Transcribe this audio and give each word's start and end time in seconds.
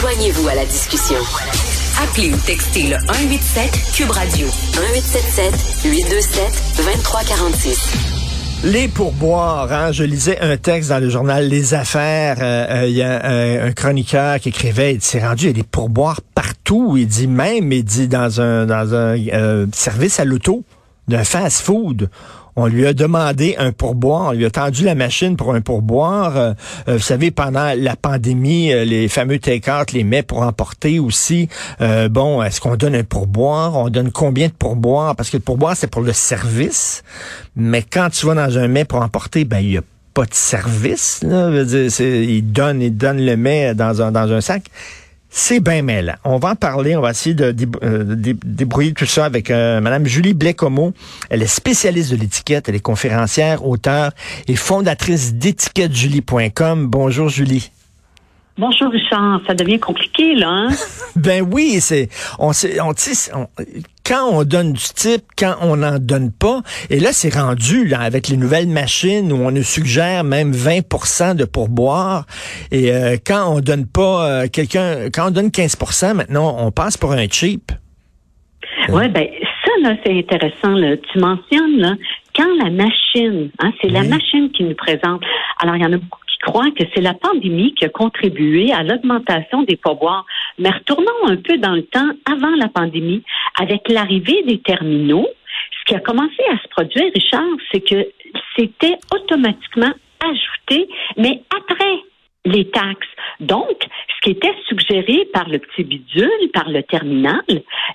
Joignez-vous 0.00 0.46
à 0.48 0.54
la 0.54 0.66
discussion. 0.66 1.16
Appelez 2.02 2.30
ou 2.30 2.36
textez 2.44 2.82
le 2.82 2.98
187 3.06 3.70
Cube 3.94 4.10
Radio. 4.10 4.46
1877 4.46 5.90
827 5.90 6.62
2346. 6.76 7.92
Les 8.64 8.88
pourboires, 8.88 9.72
hein, 9.72 9.92
je 9.92 10.04
lisais 10.04 10.38
un 10.40 10.58
texte 10.58 10.90
dans 10.90 10.98
le 10.98 11.08
journal 11.08 11.48
Les 11.48 11.72
Affaires, 11.72 12.36
euh, 12.40 12.82
euh, 12.82 12.88
il 12.88 12.94
y 12.94 13.02
a 13.02 13.64
un, 13.64 13.72
chroniqueur 13.72 14.38
qui 14.38 14.50
écrivait, 14.50 14.94
il 14.94 15.00
s'est 15.00 15.26
rendu, 15.26 15.44
il 15.44 15.46
y 15.46 15.50
a 15.50 15.52
des 15.54 15.62
pourboires 15.62 16.20
partout, 16.34 16.96
il 16.98 17.06
dit 17.06 17.26
même, 17.26 17.72
il 17.72 17.84
dit 17.84 18.08
dans 18.08 18.40
un, 18.42 18.66
dans 18.66 18.94
un 18.94 19.16
euh, 19.16 19.66
service 19.72 20.20
à 20.20 20.26
l'auto, 20.26 20.64
d'un 21.08 21.24
fast-food, 21.24 22.10
on 22.56 22.66
lui 22.66 22.86
a 22.86 22.94
demandé 22.94 23.54
un 23.58 23.70
pourboire, 23.70 24.28
on 24.28 24.32
lui 24.32 24.46
a 24.46 24.50
tendu 24.50 24.84
la 24.84 24.94
machine 24.94 25.36
pour 25.36 25.54
un 25.54 25.60
pourboire. 25.60 26.36
Euh, 26.36 26.52
euh, 26.88 26.96
vous 26.96 27.02
savez, 27.02 27.30
pendant 27.30 27.74
la 27.76 27.96
pandémie, 27.96 28.72
euh, 28.72 28.84
les 28.84 29.08
fameux 29.08 29.38
take-out, 29.38 29.92
les 29.92 30.04
mets 30.04 30.22
pour 30.22 30.40
emporter 30.40 30.98
aussi. 30.98 31.48
bon, 32.10 32.42
est-ce 32.42 32.60
qu'on 32.60 32.76
donne 32.76 32.94
un 32.94 33.04
pourboire? 33.04 33.76
On 33.76 33.90
donne 33.90 34.10
combien 34.10 34.48
de 34.48 34.52
pourboires? 34.52 35.14
Parce 35.14 35.30
que 35.30 35.36
le 35.36 35.42
pourboire, 35.42 35.76
c'est 35.76 35.86
pour 35.86 36.02
le 36.02 36.14
service. 36.14 37.02
Mais 37.54 37.82
quand 37.82 38.08
tu 38.10 38.26
vas 38.26 38.34
dans 38.34 38.58
un 38.58 38.68
mets 38.68 38.84
pour 38.84 39.02
emporter, 39.02 39.44
ben, 39.44 39.58
il 39.58 39.72
y 39.72 39.76
a 39.76 39.82
pas 40.14 40.24
de 40.24 40.34
service. 40.34 41.22
Là. 41.22 41.50
il 41.50 42.52
donne, 42.52 42.80
il 42.80 42.96
donne 42.96 43.20
le 43.20 43.36
mets 43.36 43.74
dans 43.74 44.00
un 44.02 44.40
sac. 44.40 44.64
C'est 45.28 45.60
bien 45.60 45.82
mêlant. 45.82 46.14
On 46.24 46.38
va 46.38 46.50
en 46.50 46.54
parler. 46.54 46.96
On 46.96 47.00
va 47.00 47.10
essayer 47.10 47.34
de 47.34 47.54
euh, 47.82 48.04
débrouiller 48.44 48.92
tout 48.92 49.06
ça 49.06 49.24
avec 49.24 49.50
euh, 49.50 49.80
Madame 49.80 50.06
Julie 50.06 50.34
Blécomo. 50.34 50.92
Elle 51.28 51.42
est 51.42 51.46
spécialiste 51.46 52.10
de 52.12 52.16
l'étiquette. 52.16 52.68
Elle 52.68 52.76
est 52.76 52.80
conférencière, 52.80 53.66
auteure 53.66 54.12
et 54.48 54.56
fondatrice 54.56 55.34
d'étiquettejulie.com. 55.34 56.86
Bonjour 56.86 57.28
Julie. 57.28 57.70
Bonjour 58.58 58.90
Richard, 58.90 59.42
ça 59.46 59.52
devient 59.52 59.78
compliqué 59.78 60.34
là. 60.34 60.48
Hein? 60.48 60.68
ben 61.16 61.46
oui, 61.52 61.76
c'est 61.82 62.08
on, 62.38 62.52
on, 62.80 62.94
on, 63.34 63.46
quand 64.06 64.28
on 64.32 64.44
donne 64.44 64.72
du 64.72 64.84
type, 64.94 65.24
quand 65.36 65.54
on 65.62 65.76
n'en 65.76 65.98
donne 65.98 66.30
pas. 66.30 66.60
Et 66.90 67.00
là, 67.00 67.10
c'est 67.12 67.34
rendu 67.34 67.86
là 67.86 68.00
avec 68.00 68.28
les 68.28 68.36
nouvelles 68.36 68.68
machines 68.68 69.32
où 69.32 69.36
on 69.36 69.50
nous 69.50 69.62
suggère 69.62 70.22
même 70.22 70.52
20% 70.52 71.34
de 71.34 71.44
pourboire. 71.44 72.24
Et 72.70 72.92
euh, 72.92 73.16
quand 73.24 73.52
on 73.52 73.60
donne 73.60 73.86
pas 73.86 74.28
euh, 74.28 74.46
quelqu'un, 74.52 75.10
quand 75.12 75.28
on 75.28 75.30
donne 75.30 75.48
15% 75.48 76.14
maintenant, 76.14 76.56
on 76.58 76.70
passe 76.70 76.96
pour 76.96 77.12
un 77.12 77.26
cheap. 77.28 77.72
Ouais, 78.88 79.08
ben 79.08 79.26
ça 79.64 79.72
là, 79.82 79.96
c'est 80.04 80.16
intéressant. 80.16 80.76
Là. 80.76 80.96
Tu 81.12 81.18
mentionnes 81.18 81.78
là, 81.78 81.94
quand 82.36 82.54
la 82.62 82.70
machine, 82.70 83.50
hein, 83.58 83.72
c'est 83.80 83.88
la 83.88 84.04
machine 84.04 84.50
qui 84.52 84.64
nous 84.64 84.74
présente. 84.74 85.22
Alors 85.58 85.76
il 85.76 85.82
y 85.82 85.86
en 85.86 85.92
a 85.92 85.96
beaucoup 85.96 86.20
crois 86.46 86.70
que 86.70 86.84
c'est 86.94 87.00
la 87.00 87.14
pandémie 87.14 87.74
qui 87.74 87.84
a 87.84 87.88
contribué 87.88 88.72
à 88.72 88.82
l'augmentation 88.82 89.62
des 89.64 89.76
pourboires. 89.76 90.24
Mais 90.58 90.70
retournons 90.70 91.26
un 91.26 91.36
peu 91.36 91.58
dans 91.58 91.72
le 91.72 91.82
temps 91.82 92.08
avant 92.30 92.54
la 92.56 92.68
pandémie, 92.68 93.22
avec 93.60 93.88
l'arrivée 93.88 94.42
des 94.46 94.58
terminaux, 94.58 95.28
ce 95.80 95.84
qui 95.86 95.94
a 95.94 96.00
commencé 96.00 96.42
à 96.52 96.58
se 96.62 96.68
produire, 96.68 97.10
Richard, 97.14 97.56
c'est 97.72 97.80
que 97.80 98.08
c'était 98.56 98.96
automatiquement 99.14 99.92
ajouté, 100.20 100.88
mais 101.16 101.42
après 101.50 101.96
les 102.44 102.68
taxes. 102.70 103.08
Donc, 103.40 103.86
ce 104.16 104.20
qui 104.22 104.30
était 104.30 104.54
suggéré 104.68 105.26
par 105.32 105.48
le 105.48 105.58
petit 105.58 105.84
bidule, 105.84 106.50
par 106.54 106.68
le 106.68 106.82
terminal, 106.82 107.42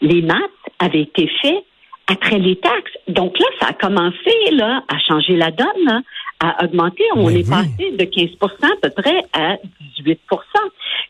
les 0.01 0.21
maths 0.21 0.39
avaient 0.79 1.01
été 1.01 1.29
faits 1.41 1.63
après 2.07 2.39
les 2.39 2.57
taxes. 2.57 2.97
Donc 3.07 3.39
là, 3.39 3.45
ça 3.59 3.67
a 3.67 3.73
commencé 3.73 4.51
là, 4.51 4.83
à 4.87 4.99
changer 4.99 5.37
la 5.37 5.51
donne, 5.51 6.03
à 6.39 6.65
augmenter. 6.65 7.03
On 7.15 7.29
est 7.29 7.49
passé 7.49 7.91
de 7.91 8.03
15% 8.03 8.37
à 8.65 8.75
peu 8.81 8.89
près 8.89 9.23
à 9.33 9.57
18% 9.99 10.17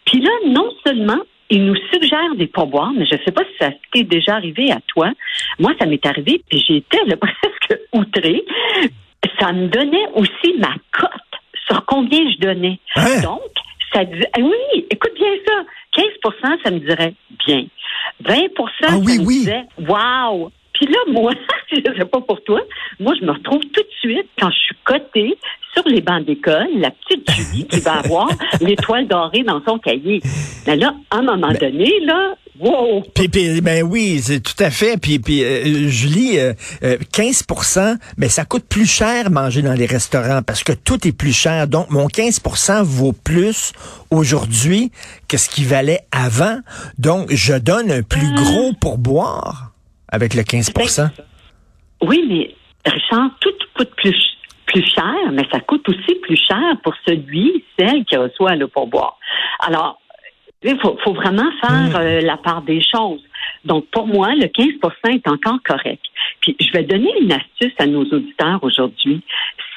Puis 0.05 0.21
là, 0.21 0.31
non 0.45 0.69
seulement 0.85 1.19
ils 1.51 1.65
nous 1.65 1.75
suggèrent 1.91 2.35
des 2.37 2.47
pourboires, 2.47 2.93
mais 2.95 3.05
je 3.05 3.15
ne 3.15 3.19
sais 3.23 3.31
pas 3.31 3.43
si 3.43 3.57
ça 3.59 3.71
t'est 3.93 4.03
déjà 4.03 4.35
arrivé 4.35 4.71
à 4.71 4.79
toi. 4.87 5.11
Moi, 5.59 5.73
ça 5.77 5.85
m'est 5.85 6.03
arrivé, 6.05 6.41
puis 6.49 6.63
j'étais 6.65 7.15
presque 7.17 7.81
outrée. 7.93 8.43
Ça 9.39 9.51
me 9.51 9.67
donnait 9.67 10.07
aussi 10.15 10.53
ma 10.57 10.73
cote 10.91 11.11
sur 11.67 11.85
combien 11.85 12.19
je 12.31 12.37
donnais. 12.39 12.79
Hein? 12.95 13.21
Donc, 13.21 13.41
ça 13.93 14.05
disait, 14.05 14.29
ah 14.33 14.39
oui, 14.39 14.85
écoute 14.89 15.11
bien 15.15 15.27
ça, 15.45 15.63
15% 15.97 16.63
ça 16.63 16.71
me 16.71 16.79
dirait 16.79 17.13
bien. 17.45 17.65
20% 18.23 18.69
ça 18.81 18.97
me 18.97 19.27
disait, 19.27 19.63
wow, 19.77 20.51
puis 20.81 20.91
là, 20.91 20.97
moi, 21.11 21.31
je 21.71 21.77
ne 21.77 21.95
sais 21.95 22.05
pas 22.05 22.21
pour 22.21 22.43
toi, 22.43 22.59
moi, 22.99 23.13
je 23.19 23.25
me 23.25 23.31
retrouve 23.31 23.61
tout 23.61 23.81
de 23.81 23.99
suite 23.99 24.27
quand 24.39 24.49
je 24.49 24.57
suis 24.57 24.75
cotée 24.83 25.37
sur 25.73 25.87
les 25.87 26.01
bancs 26.01 26.25
d'école, 26.25 26.67
la 26.77 26.89
petite 26.89 27.29
Julie 27.31 27.67
qui 27.67 27.79
va 27.81 27.99
avoir 27.99 28.27
l'étoile 28.61 29.07
dorée 29.07 29.43
dans 29.43 29.63
son 29.63 29.77
cahier. 29.77 30.21
Mais 30.65 30.75
là, 30.75 30.95
à 31.11 31.17
un 31.17 31.21
moment 31.21 31.53
donné, 31.53 31.99
là, 32.01 32.33
Wow. 32.59 33.01
Puis, 33.15 33.27
ben 33.61 33.81
oui, 33.81 34.19
c'est 34.21 34.39
tout 34.39 34.61
à 34.63 34.69
fait. 34.69 34.95
Puis, 35.01 35.17
puis 35.17 35.43
euh, 35.43 35.87
Julie, 35.87 36.37
15% 36.83 37.79
euh, 37.79 37.95
mais 38.17 38.27
euh, 38.27 38.29
ça 38.29 38.45
coûte 38.45 38.65
plus 38.69 38.85
cher 38.85 39.31
manger 39.31 39.63
dans 39.63 39.73
les 39.73 39.87
restaurants 39.87 40.43
parce 40.43 40.63
que 40.63 40.73
tout 40.73 41.07
est 41.07 41.11
plus 41.11 41.33
cher. 41.33 41.67
Donc, 41.67 41.89
mon 41.89 42.05
15% 42.05 42.83
vaut 42.83 43.13
plus 43.13 43.73
aujourd'hui 44.11 44.91
que 45.27 45.37
ce 45.37 45.49
qui 45.49 45.63
valait 45.63 46.01
avant. 46.11 46.59
Donc, 46.99 47.33
je 47.33 47.53
donne 47.53 47.89
un 47.89 48.03
plus 48.03 48.29
ah. 48.31 48.41
gros 48.43 48.73
pourboire 48.79 49.70
avec 50.11 50.33
le 50.33 50.43
15 50.43 50.73
ben, 50.73 51.11
Oui, 52.01 52.25
mais 52.27 52.55
Richard, 52.85 53.31
tout 53.39 53.53
coûte 53.75 53.91
plus, 53.95 54.37
plus 54.65 54.83
cher, 54.83 55.31
mais 55.31 55.47
ça 55.51 55.59
coûte 55.61 55.87
aussi 55.87 56.15
plus 56.21 56.37
cher 56.37 56.77
pour 56.83 56.93
celui, 57.07 57.63
celle 57.79 58.05
qui 58.05 58.17
reçoit 58.17 58.55
le 58.55 58.67
pourboire. 58.67 59.17
Alors, 59.59 59.99
il 60.63 60.77
faut, 60.79 61.13
vraiment 61.13 61.49
faire 61.61 61.89
hmm. 61.89 61.95
euh, 61.95 62.21
la 62.21 62.37
part 62.37 62.61
des 62.61 62.81
choses. 62.81 63.21
Donc, 63.65 63.85
pour 63.91 64.07
moi, 64.07 64.33
le 64.35 64.45
15% 64.45 65.15
est 65.15 65.27
encore 65.27 65.59
correct. 65.63 66.01
Puis, 66.39 66.55
je 66.59 66.71
vais 66.71 66.83
donner 66.83 67.11
une 67.19 67.31
astuce 67.31 67.73
à 67.79 67.87
nos 67.87 68.03
auditeurs 68.03 68.59
aujourd'hui. 68.61 69.21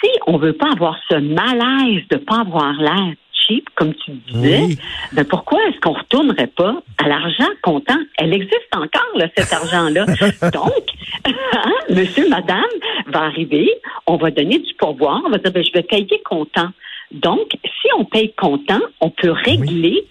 Si 0.02 0.10
on 0.26 0.36
veut 0.36 0.52
pas 0.52 0.72
avoir 0.72 0.98
ce 1.10 1.16
malaise 1.16 2.02
de 2.10 2.16
pas 2.16 2.40
avoir 2.40 2.72
l'air 2.74 3.14
cheap, 3.46 3.68
comme 3.74 3.94
tu 3.94 4.12
disais, 4.12 4.76
ben 5.12 5.24
pourquoi 5.24 5.58
est-ce 5.68 5.80
qu'on 5.80 5.92
retournerait 5.92 6.48
pas 6.48 6.74
à 6.98 7.08
l'argent 7.08 7.48
comptant? 7.62 7.98
Elle 8.18 8.32
existe 8.32 8.68
encore, 8.74 9.16
là, 9.16 9.28
cet 9.36 9.52
argent-là. 9.52 10.06
Donc, 10.52 10.84
hein, 11.24 11.72
monsieur, 11.90 12.28
madame 12.28 12.62
va 13.06 13.22
arriver, 13.22 13.70
on 14.06 14.16
va 14.16 14.30
donner 14.30 14.58
du 14.58 14.74
pourboire, 14.74 15.22
on 15.26 15.30
va 15.30 15.38
dire, 15.38 15.52
ben, 15.52 15.64
je 15.64 15.72
vais 15.72 15.82
payer 15.82 16.20
comptant. 16.24 16.70
Donc, 17.12 17.52
si 17.62 17.88
on 17.98 18.04
paye 18.04 18.32
comptant, 18.34 18.80
on 19.00 19.10
peut 19.10 19.30
régler 19.30 20.04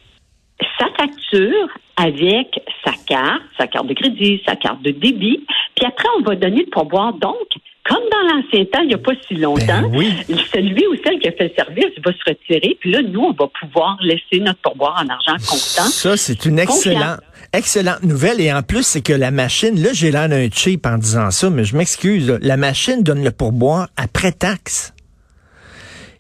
sa 0.80 0.88
facture 0.98 1.68
avec 1.98 2.62
sa 2.86 2.94
carte, 3.06 3.44
sa 3.58 3.68
carte 3.68 3.88
de 3.88 3.94
crédit, 3.94 4.42
sa 4.46 4.56
carte 4.56 4.82
de 4.82 4.92
débit, 4.92 5.46
puis 5.76 5.86
après, 5.86 6.08
on 6.18 6.24
va 6.24 6.36
donner 6.36 6.64
le 6.64 6.70
pourboire. 6.70 7.14
Donc, 7.14 7.48
comme 7.86 8.04
dans 8.12 8.36
l'ancien 8.36 8.64
temps, 8.66 8.82
il 8.82 8.88
n'y 8.88 8.94
a 8.94 8.98
pas 8.98 9.12
si 9.28 9.36
longtemps, 9.36 9.90
ben 9.90 10.38
celui 10.54 10.88
ou 10.88 10.96
celle 11.04 11.20
qui 11.20 11.28
a 11.28 11.32
fait 11.34 11.50
le 11.50 11.54
service 11.56 11.92
va 12.04 12.12
se 12.14 12.30
retirer, 12.30 12.78
puis 12.80 12.92
là, 12.92 13.02
nous, 13.02 13.20
on 13.20 13.34
va 13.34 13.50
pouvoir 13.60 13.98
laisser 14.02 14.40
notre 14.40 14.60
pourboire 14.60 15.04
en 15.04 15.10
argent 15.10 15.36
comptant. 15.46 15.90
Ça, 15.90 16.16
c'est 16.16 16.46
une 16.46 16.60
excellente, 16.60 17.20
excellente 17.52 18.04
nouvelle. 18.04 18.40
Et 18.40 18.54
en 18.54 18.64
plus, 18.64 18.84
c'est 18.84 19.02
que 19.02 19.12
la 19.12 19.32
machine, 19.32 19.82
là, 19.82 19.90
j'ai 19.92 20.12
l'air 20.12 20.30
d'un 20.30 20.48
cheap 20.50 20.86
en 20.86 20.98
disant 20.98 21.30
ça, 21.32 21.50
mais 21.50 21.66
je 21.66 21.76
m'excuse, 21.76 22.38
la 22.42 22.56
machine 22.56 23.04
donne 23.04 23.24
le 23.24 23.32
pourboire 23.32 23.90
après 23.98 24.32
taxe. 24.32 24.94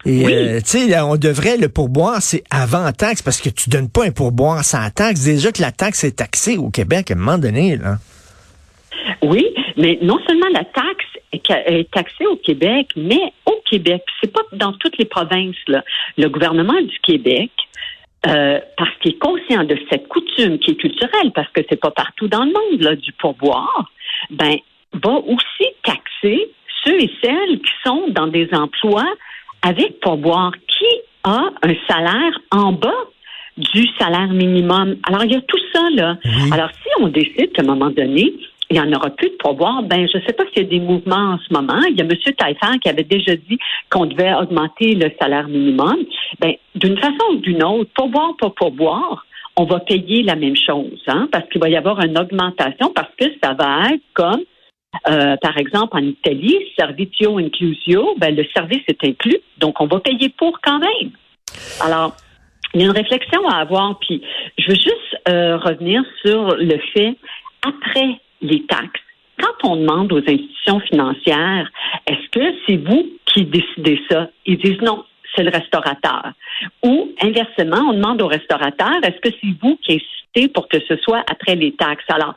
Et 0.05 0.25
euh, 0.25 0.59
tu 0.59 0.79
sais, 0.89 0.99
on 0.99 1.15
devrait 1.15 1.55
le 1.55 1.69
pourboire, 1.69 2.21
c'est 2.21 2.43
avant 2.51 2.91
taxe, 2.91 3.21
parce 3.21 3.39
que 3.39 3.49
tu 3.49 3.69
donnes 3.69 3.89
pas 3.89 4.05
un 4.05 4.11
pourboire 4.11 4.65
sans 4.65 4.89
taxe. 4.89 5.23
Déjà 5.23 5.53
que 5.53 5.61
la 5.61 5.71
taxe 5.71 6.03
est 6.03 6.17
taxée 6.17 6.57
au 6.57 6.69
Québec 6.69 7.09
à 7.09 7.13
un 7.13 7.17
moment 7.17 7.37
donné, 7.37 7.77
là. 7.77 7.99
Oui, 9.21 9.45
mais 9.77 9.97
non 10.01 10.17
seulement 10.27 10.47
la 10.53 10.65
taxe 10.65 11.05
est 11.33 11.91
taxée 11.91 12.25
au 12.25 12.35
Québec, 12.37 12.89
mais 12.95 13.33
au 13.45 13.61
Québec, 13.69 14.03
c'est 14.21 14.31
pas 14.31 14.41
dans 14.53 14.73
toutes 14.73 14.97
les 14.97 15.05
provinces. 15.05 15.55
Là. 15.67 15.83
Le 16.17 16.29
gouvernement 16.29 16.79
du 16.81 16.97
Québec, 16.99 17.51
euh, 18.27 18.59
parce 18.77 18.91
qu'il 19.01 19.13
est 19.13 19.19
conscient 19.19 19.63
de 19.63 19.77
cette 19.89 20.07
coutume 20.07 20.57
qui 20.59 20.71
est 20.71 20.75
culturelle, 20.75 21.31
parce 21.35 21.49
que 21.51 21.61
c'est 21.69 21.79
pas 21.79 21.91
partout 21.91 22.27
dans 22.27 22.45
le 22.45 22.53
monde 22.53 22.81
là, 22.81 22.95
du 22.95 23.11
pourboire, 23.13 23.91
ben 24.29 24.55
va 24.93 25.11
aussi 25.11 25.69
taxer 25.83 26.49
ceux 26.83 27.01
et 27.01 27.11
celles 27.21 27.59
qui 27.59 27.71
sont 27.85 28.07
dans 28.09 28.27
des 28.27 28.47
emplois 28.53 29.11
avec 29.61 29.99
pourboire. 29.99 30.51
Qui 30.67 30.85
a 31.23 31.49
un 31.63 31.73
salaire 31.87 32.39
en 32.51 32.71
bas 32.73 32.91
du 33.57 33.87
salaire 33.99 34.27
minimum? 34.27 34.95
Alors, 35.03 35.23
il 35.25 35.31
y 35.31 35.35
a 35.35 35.41
tout 35.41 35.59
ça, 35.73 35.89
là. 35.91 36.17
Alors, 36.51 36.69
si 36.71 36.89
on 36.99 37.07
décide 37.07 37.51
qu'à 37.53 37.61
un 37.61 37.65
moment 37.65 37.89
donné, 37.89 38.33
il 38.73 38.81
n'y 38.81 38.87
en 38.87 38.97
aura 38.97 39.11
plus 39.11 39.29
de 39.29 39.35
pourboire. 39.35 39.83
Ben, 39.83 40.07
je 40.11 40.17
ne 40.17 40.23
sais 40.23 40.33
pas 40.33 40.43
s'il 40.51 40.63
y 40.63 40.65
a 40.65 40.69
des 40.69 40.79
mouvements 40.79 41.35
en 41.35 41.37
ce 41.37 41.53
moment. 41.53 41.79
Il 41.89 41.95
y 41.95 42.01
a 42.01 42.05
M. 42.05 42.11
Taillefer 42.35 42.79
qui 42.81 42.89
avait 42.89 43.03
déjà 43.03 43.35
dit 43.35 43.59
qu'on 43.91 44.07
devait 44.07 44.33
augmenter 44.33 44.95
le 44.95 45.11
salaire 45.21 45.47
minimum. 45.47 45.97
Ben, 46.39 46.53
d'une 46.73 46.97
façon 46.97 47.23
ou 47.33 47.35
d'une 47.35 47.63
autre, 47.63 47.91
pourboire, 47.93 48.35
pas 48.39 48.49
pourboire, 48.49 49.27
on 49.55 49.65
va 49.65 49.79
payer 49.79 50.23
la 50.23 50.35
même 50.35 50.55
chose, 50.55 50.99
hein, 51.05 51.29
parce 51.31 51.47
qu'il 51.49 51.61
va 51.61 51.69
y 51.69 51.75
avoir 51.75 52.03
une 52.03 52.17
augmentation, 52.17 52.91
parce 52.95 53.11
que 53.15 53.25
ça 53.43 53.53
va 53.53 53.89
être 53.93 54.01
comme, 54.15 54.41
euh, 55.07 55.35
par 55.39 55.55
exemple, 55.59 55.95
en 55.95 56.01
Italie, 56.01 56.57
servitio 56.75 57.37
inclusio, 57.37 58.15
ben, 58.17 58.35
le 58.35 58.45
service 58.55 58.81
est 58.87 59.03
inclus, 59.03 59.37
donc 59.59 59.79
on 59.79 59.85
va 59.85 59.99
payer 59.99 60.29
pour 60.29 60.59
quand 60.61 60.79
même. 60.79 61.11
Alors, 61.81 62.15
il 62.73 62.81
y 62.81 62.83
a 62.83 62.87
une 62.87 62.97
réflexion 62.97 63.47
à 63.47 63.57
avoir. 63.57 63.99
Puis 63.99 64.23
je 64.57 64.69
veux 64.69 64.75
juste 64.75 65.29
euh, 65.29 65.57
revenir 65.57 66.01
sur 66.25 66.55
le 66.55 66.79
fait 66.95 67.15
après 67.61 68.19
les 68.43 68.63
taxes. 68.65 69.01
Quand 69.39 69.69
on 69.69 69.75
demande 69.77 70.13
aux 70.13 70.19
institutions 70.19 70.79
financières, 70.81 71.71
est-ce 72.07 72.29
que 72.29 72.55
c'est 72.67 72.77
vous 72.77 73.09
qui 73.25 73.45
décidez 73.45 73.99
ça? 74.09 74.29
Ils 74.45 74.57
disent 74.57 74.81
non, 74.81 75.03
c'est 75.35 75.43
le 75.43 75.49
restaurateur. 75.49 76.31
Ou 76.83 77.11
inversement, 77.21 77.89
on 77.89 77.93
demande 77.93 78.21
au 78.21 78.27
restaurateur, 78.27 78.93
est-ce 79.03 79.19
que 79.19 79.35
c'est 79.41 79.55
vous 79.61 79.77
qui 79.77 79.93
insistez 79.93 80.47
pour 80.53 80.67
que 80.67 80.77
ce 80.87 80.95
soit 80.97 81.23
après 81.31 81.55
les 81.55 81.71
taxes? 81.73 82.05
Alors 82.09 82.35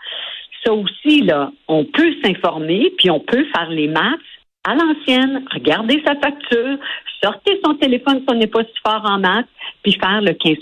ça 0.65 0.73
aussi 0.73 1.21
là, 1.23 1.53
on 1.69 1.85
peut 1.85 2.15
s'informer 2.25 2.93
puis 2.97 3.11
on 3.11 3.21
peut 3.21 3.47
faire 3.55 3.71
les 3.71 3.89
maths 3.89 4.21
à 4.65 4.75
l'ancienne, 4.75 5.45
regarder 5.53 6.03
sa 6.05 6.17
facture, 6.17 6.79
sortir 7.23 7.55
son 7.65 7.75
téléphone 7.75 8.19
si 8.19 8.25
on 8.29 8.35
n'est 8.35 8.49
pas 8.49 8.65
si 8.65 8.75
fort 8.85 9.05
en 9.05 9.19
maths, 9.19 9.47
puis 9.83 9.93
faire 9.93 10.21
le 10.21 10.33
15 10.33 10.57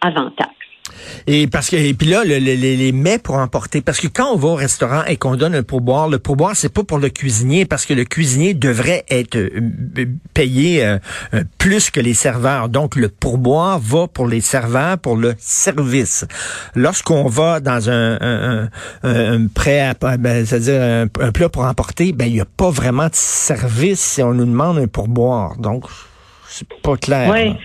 avant 0.00 0.30
taxe. 0.30 0.51
Et 1.26 1.46
parce 1.46 1.70
que 1.70 1.76
et 1.76 1.94
puis 1.94 2.08
là 2.08 2.24
le, 2.24 2.38
les 2.38 2.92
mets 2.92 3.18
pour 3.18 3.36
emporter 3.36 3.80
parce 3.80 4.00
que 4.00 4.08
quand 4.08 4.32
on 4.32 4.36
va 4.36 4.48
au 4.48 4.54
restaurant 4.54 5.04
et 5.04 5.16
qu'on 5.16 5.36
donne 5.36 5.54
un 5.54 5.62
pourboire, 5.62 6.08
le 6.08 6.18
pourboire 6.18 6.56
c'est 6.56 6.72
pas 6.72 6.84
pour 6.84 6.98
le 6.98 7.08
cuisinier 7.08 7.64
parce 7.64 7.86
que 7.86 7.94
le 7.94 8.04
cuisinier 8.04 8.54
devrait 8.54 9.04
être 9.08 9.36
euh, 9.36 10.06
payé 10.34 10.84
euh, 10.84 10.98
euh, 11.34 11.44
plus 11.58 11.90
que 11.90 12.00
les 12.00 12.14
serveurs. 12.14 12.68
Donc 12.68 12.96
le 12.96 13.08
pourboire 13.08 13.78
va 13.78 14.08
pour 14.08 14.26
les 14.26 14.40
serveurs 14.40 14.98
pour 14.98 15.16
le 15.16 15.34
service. 15.38 16.26
Lorsqu'on 16.74 17.28
va 17.28 17.60
dans 17.60 17.88
un, 17.90 18.18
un, 18.20 18.68
un, 19.02 19.46
prêt 19.46 19.80
à 19.80 19.94
ben, 20.16 20.44
c'est-à-dire 20.44 20.82
un, 20.82 21.32
plat 21.32 21.48
pour 21.48 21.64
emporter, 21.64 22.12
ben 22.12 22.26
il 22.26 22.36
y 22.36 22.40
a 22.40 22.44
pas 22.44 22.70
vraiment 22.70 23.06
de 23.06 23.14
service 23.14 24.00
si 24.00 24.22
on 24.22 24.34
nous 24.34 24.46
demande 24.46 24.78
un 24.78 24.86
pourboire. 24.86 25.56
Donc 25.58 25.84
c'est 26.48 26.68
pas 26.82 26.96
clair. 26.96 27.30
Oui. 27.30 27.56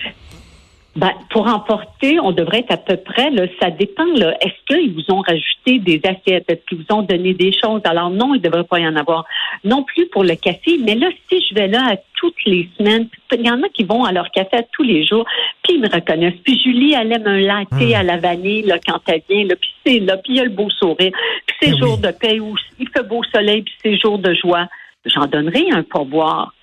Ben, 0.97 1.11
pour 1.29 1.45
emporter, 1.45 2.19
on 2.19 2.31
devrait 2.31 2.61
être 2.61 2.71
à 2.71 2.77
peu 2.77 2.97
près, 2.97 3.29
là, 3.29 3.43
ça 3.61 3.69
dépend. 3.69 4.11
Là, 4.15 4.35
est-ce 4.41 4.65
qu'ils 4.65 4.95
vous 4.95 5.13
ont 5.13 5.21
rajouté 5.21 5.77
des 5.77 6.01
assiettes? 6.03 6.45
Est-ce 6.49 6.65
qu'ils 6.67 6.79
vous 6.79 6.95
ont 6.95 7.03
donné 7.03 7.35
des 7.35 7.51
choses? 7.51 7.81
Alors 7.83 8.09
non, 8.09 8.33
il 8.33 8.39
ne 8.39 8.43
devrait 8.43 8.63
pas 8.63 8.79
y 8.79 8.87
en 8.87 8.95
avoir. 8.95 9.23
Non 9.63 9.83
plus 9.83 10.07
pour 10.07 10.23
le 10.23 10.33
café, 10.33 10.79
mais 10.83 10.95
là, 10.95 11.09
si 11.29 11.39
je 11.47 11.53
vais 11.53 11.67
là 11.67 11.91
à 11.91 11.97
toutes 12.15 12.43
les 12.47 12.67
semaines, 12.79 13.07
il 13.31 13.45
y 13.45 13.51
en 13.51 13.61
a 13.61 13.69
qui 13.69 13.83
vont 13.83 14.05
à 14.05 14.11
leur 14.11 14.31
café 14.31 14.57
tous 14.71 14.81
les 14.81 15.05
jours, 15.05 15.23
puis 15.61 15.75
ils 15.75 15.81
me 15.81 15.87
reconnaissent. 15.87 16.41
Puis 16.43 16.59
Julie, 16.63 16.95
elle 16.99 17.11
aime 17.11 17.27
un 17.27 17.41
latte 17.41 17.71
hmm. 17.73 17.93
à 17.93 18.01
la 18.01 18.17
vanille 18.17 18.63
là, 18.63 18.79
quand 18.83 18.99
elle 19.05 19.21
vient, 19.29 19.45
là, 19.45 19.55
puis 19.55 19.69
c'est 19.85 19.99
là, 19.99 20.17
puis 20.17 20.33
il 20.33 20.37
y 20.37 20.39
a 20.39 20.45
le 20.45 20.49
beau 20.49 20.71
sourire. 20.71 21.11
Puis 21.45 21.57
c'est 21.61 21.77
jour 21.77 21.99
de 21.99 22.09
paix 22.09 22.39
où 22.39 22.55
il 22.79 22.89
fait 22.89 23.07
beau 23.07 23.21
soleil, 23.31 23.61
puis 23.61 23.75
c'est 23.83 23.97
jour 23.97 24.17
de 24.17 24.33
joie. 24.33 24.65
J'en 25.05 25.27
donnerai 25.27 25.69
un 25.71 25.83
pourboire. 25.83 26.55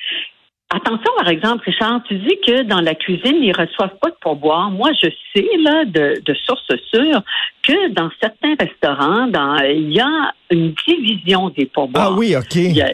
Attention, 0.71 1.11
par 1.17 1.29
exemple, 1.29 1.63
Richard, 1.67 2.03
tu 2.09 2.15
dis 2.17 2.37
que 2.45 2.63
dans 2.63 2.81
la 2.81 2.95
cuisine, 2.95 3.37
ils 3.43 3.53
reçoivent 3.57 3.97
pas 4.01 4.11
de 4.11 4.17
pourboire. 4.21 4.71
Moi, 4.71 4.91
je 5.01 5.09
sais, 5.33 5.49
là, 5.61 5.85
de, 5.85 6.21
de 6.25 6.35
sources 6.35 6.75
sûres, 6.91 7.23
que 7.63 7.89
dans 7.91 8.11
certains 8.21 8.55
restaurants, 8.59 9.29
dans, 9.29 9.57
il 9.59 9.93
y 9.93 10.01
a 10.01 10.33
une 10.51 10.75
division 10.87 11.51
des 11.51 11.67
pourboires. 11.67 12.13
Ah 12.13 12.17
oui, 12.17 12.35
OK. 12.35 12.57
Il 12.57 12.73
y 12.73 12.83
a, 12.83 12.93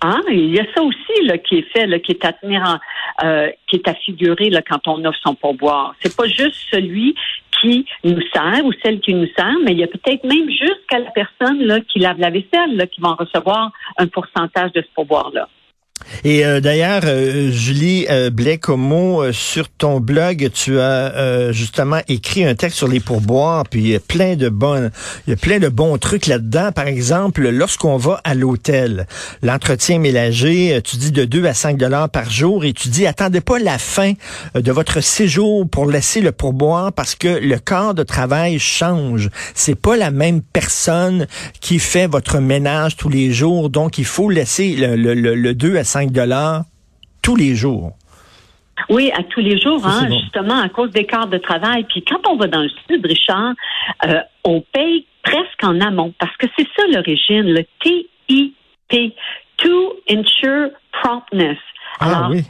hein, 0.00 0.22
il 0.30 0.54
y 0.54 0.60
a 0.60 0.64
ça 0.74 0.82
aussi 0.82 1.24
là, 1.24 1.36
qui 1.36 1.56
est 1.56 1.72
fait, 1.72 1.86
là, 1.86 1.98
qui 1.98 2.12
est 2.12 2.24
à 2.24 2.32
tenir 2.32 2.62
en, 2.62 3.26
euh, 3.26 3.50
qui 3.68 3.76
est 3.76 3.88
à 3.88 3.94
figurer 3.94 4.48
là, 4.48 4.62
quand 4.62 4.88
on 4.88 5.04
offre 5.04 5.18
son 5.22 5.34
pourboire. 5.34 5.94
C'est 6.00 6.16
pas 6.16 6.26
juste 6.26 6.56
celui 6.70 7.14
qui 7.60 7.84
nous 8.04 8.22
sert 8.32 8.64
ou 8.64 8.72
celle 8.82 9.00
qui 9.00 9.12
nous 9.12 9.28
sert, 9.36 9.56
mais 9.62 9.72
il 9.72 9.78
y 9.78 9.84
a 9.84 9.88
peut-être 9.88 10.24
même 10.24 10.48
jusqu'à 10.48 11.00
la 11.00 11.10
personne 11.10 11.62
là, 11.64 11.80
qui 11.80 11.98
lave 11.98 12.18
la 12.18 12.30
vaisselle 12.30 12.76
là, 12.76 12.86
qui 12.86 13.00
va 13.02 13.10
en 13.10 13.16
recevoir 13.16 13.72
un 13.98 14.06
pourcentage 14.06 14.72
de 14.72 14.80
ce 14.80 14.88
pourboire-là. 14.94 15.48
Et 16.24 16.44
euh, 16.44 16.60
d'ailleurs, 16.60 17.02
euh, 17.04 17.50
Julie 17.50 18.06
euh, 18.10 18.30
euh, 18.30 19.32
sur 19.32 19.68
ton 19.68 20.00
blog, 20.00 20.50
tu 20.52 20.78
as 20.78 21.52
justement 21.52 22.00
écrit 22.08 22.44
un 22.44 22.54
texte 22.54 22.78
sur 22.78 22.88
les 22.88 23.00
pourboires, 23.00 23.64
puis 23.68 23.80
il 23.80 23.88
y 23.88 23.94
a 23.94 24.00
plein 24.00 24.36
de 24.36 24.48
bonnes, 24.48 24.90
il 25.26 25.30
y 25.30 25.32
a 25.32 25.36
plein 25.36 25.58
de 25.58 25.68
bons 25.68 25.96
trucs 25.98 26.26
là-dedans. 26.26 26.72
Par 26.72 26.86
exemple, 26.86 27.48
lorsqu'on 27.48 27.96
va 27.96 28.20
à 28.24 28.34
l'hôtel, 28.34 29.06
l'entretien 29.42 29.98
ménager, 29.98 30.80
tu 30.84 30.96
dis 30.96 31.12
de 31.12 31.24
2 31.24 31.46
à 31.46 31.54
5 31.54 31.76
dollars 31.76 32.08
par 32.08 32.30
jour, 32.30 32.64
et 32.64 32.72
tu 32.72 32.88
dis 32.88 33.06
attendez 33.06 33.40
pas 33.40 33.58
la 33.58 33.78
fin 33.78 34.12
de 34.54 34.72
votre 34.72 35.00
séjour 35.00 35.68
pour 35.68 35.86
laisser 35.86 36.20
le 36.20 36.32
pourboire 36.32 36.92
parce 36.92 37.14
que 37.14 37.28
le 37.28 37.58
corps 37.58 37.94
de 37.94 38.02
travail 38.02 38.58
change. 38.58 39.30
C'est 39.54 39.74
pas 39.74 39.96
la 39.96 40.10
même 40.10 40.42
personne 40.42 41.26
qui 41.60 41.78
fait 41.78 42.06
votre 42.06 42.38
ménage 42.38 42.96
tous 42.96 43.08
les 43.08 43.32
jours, 43.32 43.70
donc 43.70 43.98
il 43.98 44.04
faut 44.04 44.30
laisser 44.30 44.74
le, 44.76 44.96
le, 44.96 45.14
le 45.14 45.54
2 45.54 45.76
à 45.76 45.84
5 45.90 46.12
dollars 46.12 46.62
tous 47.20 47.34
les 47.34 47.56
jours. 47.56 47.92
Oui, 48.88 49.10
à 49.12 49.22
tous 49.24 49.40
les 49.40 49.60
jours, 49.60 49.84
hein, 49.84 50.08
justement, 50.08 50.60
à 50.60 50.68
cause 50.68 50.90
des 50.90 51.04
quarts 51.04 51.26
de 51.26 51.38
travail. 51.38 51.84
Puis 51.84 52.04
quand 52.04 52.26
on 52.28 52.36
va 52.36 52.46
dans 52.46 52.62
le 52.62 52.70
sud, 52.88 53.04
Richard, 53.04 53.54
euh, 54.06 54.20
on 54.44 54.62
paye 54.72 55.06
presque 55.22 55.62
en 55.62 55.80
amont 55.80 56.14
parce 56.18 56.34
que 56.36 56.46
c'est 56.56 56.66
ça 56.76 56.86
l'origine, 56.86 57.52
le 57.52 57.64
TIP, 57.80 59.14
To 59.58 59.94
Insure 60.08 60.70
Promptness. 60.92 61.58
Ah 61.98 62.28
oui. 62.30 62.44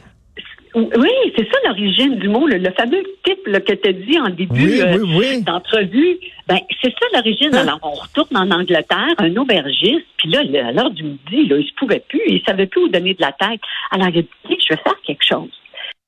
Oui, 0.73 1.09
c'est 1.35 1.47
ça 1.51 1.57
l'origine 1.65 2.15
du 2.15 2.29
mot, 2.29 2.47
le, 2.47 2.71
fameux 2.71 3.03
type 3.25 3.43
que 3.43 3.73
tu 3.73 3.89
as 3.89 3.93
dit 3.93 4.19
en 4.19 4.29
début 4.29 4.81
euh, 4.81 5.41
d'entrevue. 5.41 6.17
Ben, 6.47 6.59
c'est 6.81 6.91
ça 6.91 7.07
l'origine. 7.13 7.53
Hein? 7.53 7.67
Alors, 7.67 7.79
on 7.83 7.91
retourne 7.91 8.37
en 8.37 8.49
Angleterre, 8.51 9.13
un 9.17 9.35
aubergiste, 9.35 10.05
puis 10.17 10.29
là, 10.29 10.39
à 10.39 10.71
l'heure 10.71 10.91
du 10.91 11.03
midi, 11.03 11.47
là, 11.47 11.57
il 11.57 11.67
se 11.67 11.73
pouvait 11.75 12.03
plus, 12.07 12.21
il 12.27 12.41
savait 12.47 12.67
plus 12.67 12.83
où 12.83 12.87
donner 12.87 13.13
de 13.13 13.21
la 13.21 13.33
tête. 13.33 13.59
Alors, 13.91 14.07
il 14.09 14.19
a 14.19 14.21
dit, 14.21 14.29
je 14.49 14.73
vais 14.73 14.81
faire 14.81 15.01
quelque 15.05 15.25
chose. 15.25 15.51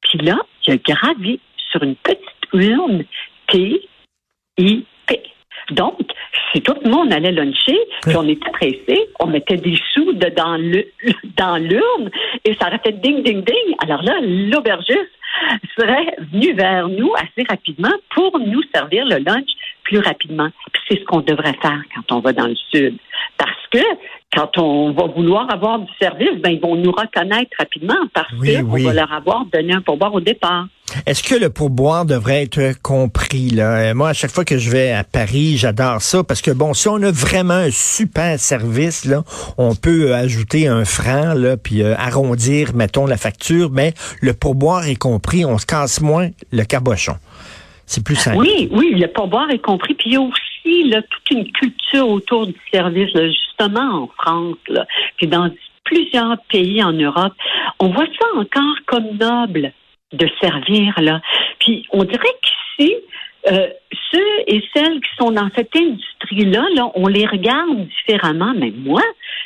Puis 0.01 0.19
là, 0.19 0.37
il 0.65 0.73
a 0.73 0.77
gravé 0.77 1.39
sur 1.71 1.83
une 1.83 1.95
petite 1.95 2.19
urne 2.53 3.03
T-I-P. 3.47 5.32
Donc, 5.71 5.99
si 6.51 6.61
tout 6.61 6.75
le 6.83 6.89
monde 6.89 7.11
allait 7.13 7.31
luncher, 7.31 7.77
puis 8.01 8.15
on 8.15 8.27
était 8.27 8.51
pressé, 8.51 9.09
on 9.19 9.27
mettait 9.27 9.57
des 9.57 9.77
sous 9.93 10.13
dans 11.37 11.57
l'urne 11.57 12.09
et 12.45 12.53
ça 12.55 12.67
aurait 12.67 12.79
fait 12.83 12.99
ding, 13.01 13.23
ding, 13.23 13.43
ding. 13.43 13.75
Alors 13.79 14.01
là, 14.03 14.19
l'aubergiste 14.21 15.11
serait 15.77 16.15
venu 16.31 16.53
vers 16.53 16.87
nous 16.87 17.11
assez 17.15 17.45
rapidement 17.49 17.93
pour 18.13 18.37
nous 18.39 18.61
servir 18.73 19.05
le 19.05 19.17
lunch 19.17 19.49
plus 19.83 19.99
rapidement. 19.99 20.49
c'est 20.87 20.99
ce 20.99 21.05
qu'on 21.05 21.21
devrait 21.21 21.57
faire 21.61 21.81
quand 21.95 22.15
on 22.15 22.19
va 22.19 22.33
dans 22.33 22.47
le 22.47 22.55
sud. 22.71 22.97
Parce 23.37 23.67
que 23.71 23.83
quand 24.33 24.57
on 24.57 24.91
va 24.91 25.05
vouloir 25.07 25.51
avoir 25.51 25.79
du 25.79 25.91
service, 25.99 26.39
ben, 26.41 26.51
ils 26.51 26.61
vont 26.61 26.75
nous 26.75 26.91
reconnaître 26.91 27.51
rapidement 27.59 28.07
parce 28.13 28.29
qu'on 28.29 28.77
va 28.77 28.93
leur 28.93 29.11
avoir 29.11 29.45
donné 29.45 29.73
un 29.73 29.81
pourboire 29.81 30.13
au 30.13 30.21
départ. 30.21 30.67
Est-ce 31.05 31.23
que 31.23 31.35
le 31.35 31.49
pourboire 31.49 32.05
devrait 32.05 32.43
être 32.43 32.79
compris 32.81 33.49
là? 33.49 33.77
Euh, 33.77 33.93
Moi, 33.93 34.09
à 34.09 34.13
chaque 34.13 34.31
fois 34.31 34.45
que 34.45 34.57
je 34.57 34.69
vais 34.69 34.91
à 34.91 35.03
Paris, 35.03 35.57
j'adore 35.57 36.01
ça 36.01 36.23
parce 36.23 36.41
que 36.41 36.51
bon, 36.51 36.73
si 36.73 36.87
on 36.87 37.01
a 37.01 37.11
vraiment 37.11 37.55
un 37.55 37.71
super 37.71 38.39
service 38.39 39.05
là, 39.05 39.23
on 39.57 39.75
peut 39.75 40.11
euh, 40.11 40.15
ajouter 40.15 40.67
un 40.67 40.85
franc 40.85 41.33
là, 41.33 41.57
puis 41.57 41.81
euh, 41.81 41.95
arrondir, 41.97 42.75
mettons 42.75 43.07
la 43.07 43.17
facture, 43.17 43.69
mais 43.71 43.93
le 44.21 44.33
pourboire 44.33 44.85
est 44.87 44.95
compris, 44.95 45.45
on 45.45 45.57
se 45.57 45.65
casse 45.65 45.99
moins 46.01 46.29
le 46.51 46.63
cabochon. 46.63 47.15
C'est 47.85 48.03
plus 48.03 48.15
simple. 48.15 48.37
Oui, 48.37 48.69
oui, 48.71 48.93
le 48.95 49.07
pourboire 49.07 49.49
est 49.49 49.59
compris, 49.59 49.93
puis 49.95 50.11
il 50.11 50.13
y 50.13 50.17
a 50.17 50.21
aussi 50.21 50.89
là, 50.89 51.01
toute 51.01 51.31
une 51.31 51.51
culture 51.51 52.07
autour 52.07 52.47
du 52.47 52.55
service, 52.71 53.09
justement 53.13 54.03
en 54.03 54.09
France, 54.21 54.57
là, 54.67 54.85
puis 55.17 55.27
dans 55.27 55.49
plusieurs 55.85 56.37
pays 56.51 56.83
en 56.83 56.93
Europe, 56.93 57.33
on 57.79 57.89
voit 57.89 58.05
ça 58.05 58.27
encore 58.37 58.75
comme 58.85 59.17
noble 59.19 59.73
de 60.13 60.29
servir 60.41 60.93
là. 61.01 61.21
Puis 61.59 61.85
on 61.91 62.03
dirait 62.03 62.35
qu'ici, 62.41 62.95
euh, 63.51 63.67
ceux 64.11 64.39
et 64.47 64.63
celles 64.73 65.01
qui 65.01 65.09
sont 65.17 65.31
dans 65.31 65.49
cette 65.55 65.75
industrie-là, 65.75 66.65
là, 66.75 66.91
on 66.95 67.07
les 67.07 67.25
regarde 67.25 67.87
différemment. 67.87 68.53
Mais 68.55 68.71
moi, 68.75 69.01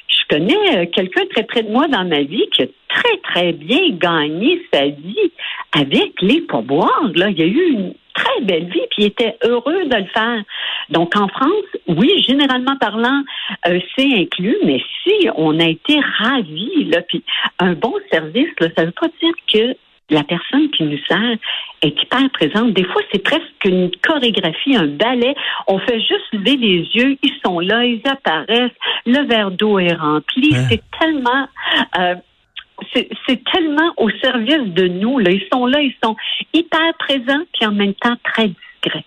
je 0.07 0.35
connais 0.35 0.77
euh, 0.77 0.85
quelqu'un 0.91 1.25
très 1.31 1.43
près 1.43 1.63
de 1.63 1.71
moi 1.71 1.87
dans 1.87 2.05
ma 2.05 2.21
vie 2.21 2.47
qui 2.53 2.63
a 2.63 2.67
très, 2.89 3.17
très 3.23 3.53
bien 3.53 3.89
gagné 3.91 4.61
sa 4.71 4.85
vie 4.87 5.31
avec 5.71 6.21
les 6.21 6.41
pourboires. 6.41 7.09
Là. 7.15 7.29
Il 7.29 7.41
a 7.41 7.45
eu 7.45 7.71
une 7.71 7.93
très 8.13 8.41
belle 8.41 8.65
vie, 8.65 8.85
puis 8.91 9.03
il 9.03 9.05
était 9.05 9.37
heureux 9.43 9.85
de 9.85 9.95
le 9.95 10.05
faire. 10.05 10.43
Donc 10.89 11.15
en 11.15 11.27
France, 11.27 11.65
oui, 11.87 12.23
généralement 12.23 12.75
parlant, 12.77 13.21
euh, 13.67 13.79
c'est 13.95 14.11
inclus, 14.13 14.57
mais 14.63 14.81
si 15.03 15.29
on 15.35 15.59
a 15.59 15.67
été 15.67 15.99
ravis, 16.19 16.85
là, 16.85 17.01
puis 17.01 17.23
un 17.59 17.73
bon 17.73 17.93
service, 18.11 18.49
là, 18.59 18.67
ça 18.75 18.83
ne 18.83 18.87
veut 18.87 18.93
pas 18.93 19.07
dire 19.21 19.33
que 19.51 19.77
la 20.09 20.23
personne 20.23 20.69
qui 20.71 20.83
nous 20.83 20.99
sert 21.07 21.37
est 21.81 22.01
hyper 22.01 22.29
présente. 22.31 22.73
Des 22.73 22.85
fois, 22.85 23.01
c'est 23.11 23.23
presque 23.23 23.65
une 23.65 23.91
chorégraphie, 24.01 24.75
un 24.75 24.87
ballet. 24.87 25.35
On 25.67 25.79
fait 25.79 25.99
juste 25.99 26.25
lever 26.33 26.55
les 26.57 26.79
yeux, 26.93 27.17
ils 27.21 27.33
sont 27.45 27.59
là, 27.59 27.83
ils 27.83 28.01
apparaissent, 28.07 28.71
le 29.05 29.27
verre 29.27 29.51
d'eau 29.51 29.79
est 29.79 29.93
rempli. 29.93 30.53
C'est 30.69 30.81
tellement... 30.99 31.47
Euh, 31.99 32.15
c'est 32.93 33.43
tellement 33.51 33.91
au 33.97 34.07
service 34.21 34.71
de 34.73 34.87
nous. 34.87 35.17
Là. 35.17 35.31
Ils 35.31 35.43
sont 35.51 35.65
là, 35.65 35.81
ils 35.81 35.95
sont 36.03 36.15
hyper 36.53 36.93
présents, 36.99 37.43
puis 37.53 37.65
en 37.65 37.71
même 37.71 37.95
temps 37.95 38.15
très 38.23 38.49
discrets. 38.49 39.03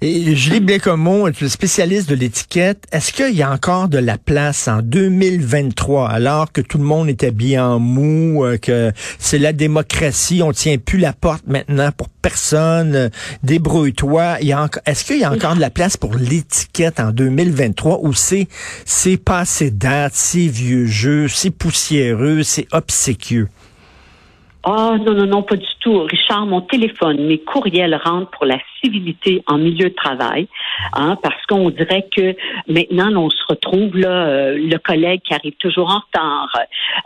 Et 0.00 0.36
Julie 0.36 0.60
Blécomo, 0.60 1.32
spécialiste 1.32 2.08
de 2.08 2.14
l'étiquette. 2.14 2.86
Est-ce 2.92 3.12
qu'il 3.12 3.34
y 3.34 3.42
a 3.42 3.50
encore 3.50 3.88
de 3.88 3.98
la 3.98 4.18
place 4.18 4.68
en 4.68 4.82
2023, 4.82 6.08
alors 6.08 6.52
que 6.52 6.60
tout 6.60 6.78
le 6.78 6.84
monde 6.84 7.08
est 7.08 7.24
habillé 7.24 7.58
en 7.58 7.78
mou, 7.78 8.44
euh, 8.44 8.58
que 8.58 8.92
c'est 9.18 9.38
la 9.38 9.52
démocratie, 9.52 10.42
on 10.42 10.52
tient 10.52 10.76
plus 10.78 10.98
la 10.98 11.12
porte 11.12 11.44
maintenant 11.46 11.90
pour 11.96 12.08
personne, 12.08 12.94
euh, 12.94 13.08
débrouille-toi. 13.42 14.38
Est-ce 14.86 15.04
qu'il 15.04 15.20
y 15.20 15.24
a 15.24 15.32
encore 15.32 15.54
de 15.54 15.60
la 15.60 15.70
place 15.70 15.96
pour 15.96 16.14
l'étiquette 16.14 17.00
en 17.00 17.10
2023 17.10 18.00
ou 18.02 18.12
c'est 18.12 18.48
c'est 18.84 19.16
passé 19.16 19.70
date, 19.70 20.12
c'est 20.14 20.46
vieux 20.46 20.86
jeu, 20.86 21.28
c'est 21.28 21.50
poussiéreux, 21.50 22.42
c'est 22.42 22.66
obséquieux? 22.72 23.48
Ah, 24.66 24.96
non, 24.98 25.12
non, 25.12 25.26
non, 25.26 25.42
pas 25.42 25.56
du 25.56 25.66
tout. 25.80 26.00
Richard, 26.04 26.46
mon 26.46 26.62
téléphone, 26.62 27.26
mes 27.26 27.36
courriels 27.38 28.00
rentrent 28.02 28.30
pour 28.30 28.46
la 28.46 28.56
civilité 28.80 29.42
en 29.46 29.58
milieu 29.58 29.90
de 29.90 29.94
travail, 29.94 30.48
hein, 30.94 31.18
parce 31.22 31.44
qu'on 31.46 31.68
dirait 31.68 32.06
que 32.16 32.34
maintenant, 32.66 33.12
on 33.14 33.28
se 33.28 33.44
retrouve 33.46 33.94
là, 33.94 34.26
euh, 34.26 34.56
le 34.56 34.78
collègue 34.78 35.20
qui 35.22 35.34
arrive 35.34 35.52
toujours 35.58 35.90
en 35.90 35.98
retard, 35.98 36.58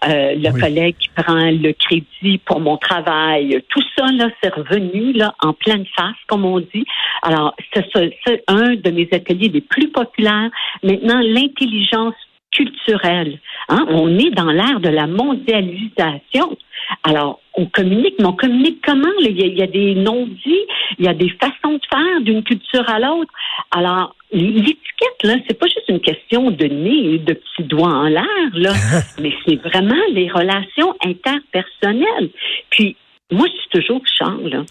euh, 0.08 0.34
le 0.36 0.52
collègue 0.52 0.94
qui 1.00 1.08
prend 1.16 1.50
le 1.50 1.72
crédit 1.72 2.38
pour 2.38 2.60
mon 2.60 2.76
travail, 2.76 3.60
tout 3.70 3.82
ça, 3.96 4.06
là, 4.12 4.28
c'est 4.40 4.54
revenu 4.54 5.12
là, 5.12 5.34
en 5.42 5.52
pleine 5.52 5.84
face, 5.96 6.16
comme 6.28 6.44
on 6.44 6.60
dit. 6.60 6.84
Alors, 7.22 7.56
c'est 7.74 8.44
un 8.46 8.76
de 8.76 8.90
mes 8.90 9.08
ateliers 9.10 9.48
les 9.48 9.62
plus 9.62 9.88
populaires. 9.88 10.50
Maintenant, 10.84 11.18
l'intelligence 11.20 12.14
culturelle. 12.52 13.40
Hein? 13.68 13.84
On 13.88 14.16
est 14.18 14.30
dans 14.30 14.50
l'ère 14.50 14.80
de 14.80 14.88
la 14.88 15.06
mondialisation. 15.06 16.56
Alors, 17.04 17.40
on 17.54 17.66
communique, 17.66 18.14
mais 18.18 18.26
on 18.26 18.32
communique 18.32 18.80
comment? 18.84 19.08
Il 19.20 19.36
y, 19.36 19.62
a, 19.62 19.66
des 19.66 19.94
non-dits, 19.94 20.66
il 20.98 21.04
y 21.04 21.08
a 21.08 21.14
des 21.14 21.30
façons 21.30 21.74
de 21.74 21.86
faire 21.90 22.20
d'une 22.22 22.42
culture 22.42 22.88
à 22.88 22.98
l'autre. 22.98 23.32
Alors, 23.70 24.14
l'étiquette, 24.32 25.22
là, 25.22 25.34
c'est 25.46 25.58
pas 25.58 25.66
juste 25.66 25.88
une 25.88 26.00
question 26.00 26.50
de 26.50 26.64
nez 26.66 27.14
et 27.14 27.18
de 27.18 27.34
petits 27.34 27.64
doigts 27.64 27.92
en 27.92 28.08
l'air, 28.08 28.50
là, 28.52 28.72
mais 29.20 29.32
c'est 29.44 29.56
vraiment 29.56 30.00
les 30.12 30.30
relations 30.30 30.94
interpersonnelles. 31.04 32.30
Puis, 32.70 32.96
moi, 33.30 33.46
je 33.46 33.60
suis 33.60 33.70
toujours 33.70 34.02
Charles, 34.06 34.64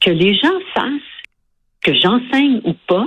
que 0.00 0.10
les 0.10 0.34
gens 0.34 0.58
fassent 0.74 1.16
que 1.82 1.94
j'enseigne 1.94 2.60
ou 2.64 2.74
pas, 2.86 3.06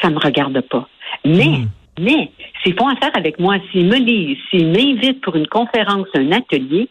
ça 0.00 0.10
me 0.10 0.18
regarde 0.18 0.60
pas. 0.62 0.88
Mais, 1.24 1.46
hmm. 1.46 1.68
Mais, 1.98 2.30
s'ils 2.62 2.78
font 2.78 2.88
affaire 2.88 3.10
avec 3.14 3.38
moi, 3.38 3.56
s'ils 3.70 3.86
me 3.86 3.96
lisent, 3.96 4.38
s'ils 4.50 4.68
m'invitent 4.68 5.20
pour 5.20 5.36
une 5.36 5.46
conférence, 5.46 6.06
un 6.14 6.32
atelier, 6.32 6.88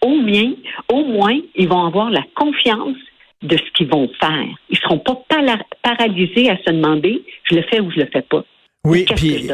au 0.00 0.14
moins, 0.16 0.52
au 0.88 1.04
moins, 1.04 1.38
ils 1.54 1.68
vont 1.68 1.86
avoir 1.86 2.10
la 2.10 2.22
confiance 2.34 2.96
de 3.42 3.56
ce 3.56 3.70
qu'ils 3.72 3.88
vont 3.88 4.08
faire. 4.20 4.48
Ils 4.70 4.78
seront 4.78 4.98
pas 4.98 5.24
paralysés 5.82 6.50
à 6.50 6.56
se 6.58 6.70
demander, 6.70 7.22
je 7.44 7.56
le 7.56 7.62
fais 7.62 7.80
ou 7.80 7.90
je 7.90 8.00
le 8.00 8.06
fais 8.12 8.22
pas. 8.22 8.44
Oui, 8.84 9.04
puis 9.14 9.48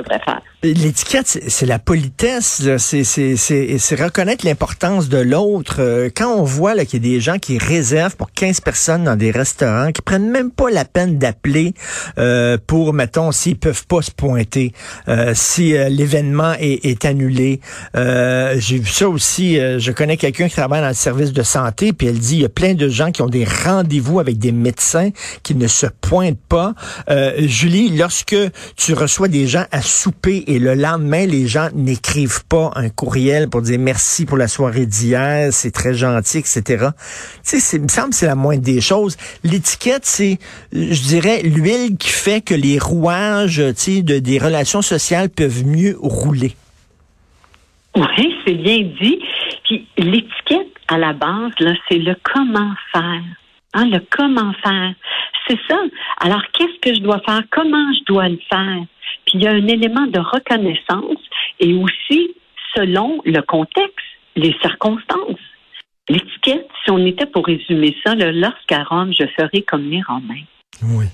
l'étiquette, 0.62 1.26
c'est 1.26 1.66
la 1.66 1.78
politesse, 1.78 2.62
c'est 2.78 4.02
reconnaître 4.02 4.47
l'importance 4.47 5.11
de 5.11 5.18
l'autre. 5.18 5.76
Euh, 5.80 6.08
quand 6.08 6.35
on 6.35 6.44
voit 6.44 6.75
qu'il 6.87 7.04
y 7.04 7.11
a 7.11 7.12
des 7.14 7.20
gens 7.20 7.38
qui 7.38 7.58
réservent 7.58 8.16
pour 8.16 8.32
15 8.32 8.62
personnes 8.62 9.04
dans 9.04 9.16
des 9.16 9.30
restaurants, 9.30 9.92
qui 9.92 10.00
prennent 10.00 10.30
même 10.30 10.50
pas 10.50 10.70
la 10.70 10.87
peine 10.87 11.18
d'appeler 11.18 11.75
euh, 12.16 12.56
pour, 12.66 12.94
mettons, 12.94 13.30
s'ils 13.30 13.58
peuvent 13.58 13.87
pas 13.87 14.00
se 14.00 14.11
pointer, 14.11 14.73
euh, 15.08 15.32
si 15.35 15.73
l'événement 15.90 16.54
est, 16.58 16.87
est, 16.87 17.04
annulé. 17.04 17.61
J'ai 17.94 18.78
vu 18.78 18.90
ça 18.90 19.11
aussi, 19.11 19.56
je 19.56 19.92
connais 19.92 20.16
quelqu'un 20.16 20.49
qui 20.49 20.56
travaille 20.56 20.80
dans 20.80 20.88
le 20.88 20.94
service 20.94 21.35
de 21.35 21.42
santé, 21.42 21.92
puis 21.92 22.08
elle 22.08 22.18
dit, 22.18 22.37
il 22.37 22.42
y 22.42 22.47
a 22.47 22.49
plein 22.49 22.73
de 22.73 22.88
gens 22.88 23.12
qui 23.12 23.20
ont 23.20 23.28
des 23.28 23.44
rendez-vous 23.44 24.20
avec 24.20 24.38
des 24.38 24.52
médecins 24.52 25.11
qui 25.42 25.54
ne 25.54 25.66
se 25.66 25.87
pointent 26.00 26.40
pas. 26.49 26.73
Julie, 27.37 27.94
lorsque 27.94 28.37
tu 28.76 28.94
reçois 28.94 29.17
des 29.26 29.48
gens 29.48 29.64
à 29.72 29.82
souper 29.82 30.44
et 30.46 30.60
le 30.60 30.75
lendemain, 30.75 31.26
les 31.26 31.48
gens 31.48 31.68
n'écrivent 31.75 32.44
pas 32.46 32.70
un 32.76 32.90
courriel 32.90 33.48
pour 33.48 33.62
dire 33.62 33.80
merci 33.80 34.26
pour 34.26 34.37
la 34.37 34.46
soirée 34.46 34.87
d'hier, 34.87 35.52
c'est 35.52 35.72
très 35.72 35.94
gentil, 35.94 36.38
etc. 36.38 36.62
Tu 37.42 37.58
sais, 37.58 37.76
il 37.76 37.82
me 37.82 37.88
semble 37.88 38.12
c'est 38.12 38.26
la 38.26 38.37
moindre 38.37 38.62
des 38.62 38.80
choses. 38.80 39.16
L'étiquette, 39.42 40.04
c'est, 40.04 40.38
je 40.72 41.02
dirais, 41.08 41.42
l'huile 41.42 41.96
qui 41.98 42.10
fait 42.10 42.40
que 42.40 42.54
les 42.54 42.78
rouages, 42.78 43.62
tu 43.70 43.75
sais, 43.76 44.02
de, 44.02 44.20
des 44.20 44.38
relations 44.38 44.82
sociales 44.82 45.30
peuvent 45.30 45.66
mieux 45.66 45.96
rouler. 46.00 46.54
Oui, 47.96 48.34
c'est 48.46 48.54
bien 48.54 48.88
dit. 49.00 49.18
Puis 49.64 49.87
l'étiquette, 49.96 50.68
à 50.88 50.98
la 50.98 51.12
base, 51.12 51.52
là, 51.58 51.72
c'est 51.88 51.98
le 51.98 52.14
comment 52.22 52.72
faire. 52.92 53.22
Hein, 53.75 53.87
le 53.90 54.00
comment 54.10 54.52
faire. 54.62 54.94
C'est 55.46 55.58
ça. 55.68 55.76
Alors, 56.20 56.42
qu'est-ce 56.52 56.80
que 56.80 56.94
je 56.94 57.00
dois 57.00 57.20
faire? 57.26 57.42
Comment 57.50 57.92
je 57.94 58.12
dois 58.12 58.28
le 58.28 58.38
faire? 58.50 58.84
Puis 59.26 59.38
il 59.38 59.42
y 59.42 59.46
a 59.46 59.50
un 59.50 59.66
élément 59.66 60.06
de 60.06 60.18
reconnaissance 60.18 61.18
et 61.60 61.74
aussi 61.74 62.34
selon 62.74 63.20
le 63.24 63.40
contexte, 63.42 63.96
les 64.36 64.54
circonstances. 64.60 65.40
L'étiquette, 66.08 66.68
si 66.84 66.90
on 66.90 67.04
était 67.04 67.26
pour 67.26 67.44
résumer 67.44 67.94
ça, 68.04 68.14
lorsqu'à 68.14 68.82
Rome, 68.84 69.12
je 69.12 69.26
ferai 69.36 69.62
comme 69.62 69.90
les 69.90 70.00
Romains. 70.02 70.44
Oui. 70.82 71.06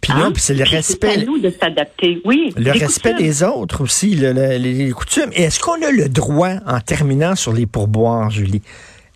Puis 0.00 0.12
non, 0.12 0.26
hein? 0.26 0.32
c'est 0.36 0.54
le 0.54 0.64
respect. 0.64 1.14
C'est 1.14 1.22
à 1.22 1.24
nous 1.24 1.38
de 1.38 1.50
s'adapter, 1.50 2.20
oui. 2.24 2.52
Le 2.56 2.70
respect 2.70 3.14
des 3.14 3.42
autres 3.42 3.82
aussi, 3.82 4.14
les 4.14 4.90
coutumes. 4.90 5.30
Et 5.34 5.42
est-ce 5.42 5.60
qu'on 5.60 5.80
a 5.82 5.90
le 5.90 6.08
droit, 6.08 6.54
en 6.66 6.80
terminant 6.80 7.34
sur 7.34 7.52
les 7.52 7.66
pourboires, 7.66 8.30
Julie, 8.30 8.62